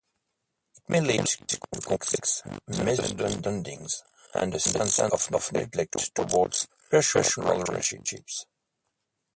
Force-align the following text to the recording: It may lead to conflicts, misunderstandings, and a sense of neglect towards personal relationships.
It 0.77 0.89
may 0.89 0.99
lead 0.99 1.27
to 1.27 1.59
conflicts, 1.85 2.41
misunderstandings, 2.67 4.01
and 4.33 4.51
a 4.55 4.59
sense 4.59 4.97
of 4.99 5.51
neglect 5.51 6.15
towards 6.15 6.67
personal 6.89 7.59
relationships. 7.61 8.47